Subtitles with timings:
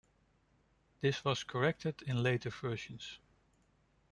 [1.01, 3.19] This was corrected in later versions.